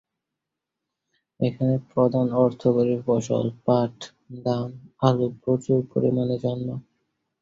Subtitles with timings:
[1.39, 3.95] এখানে প্রধান অর্থকরী ফসল পাট,
[4.45, 4.69] ধান,
[5.01, 6.75] আলু প্রচুর পরিমানে জন্মে।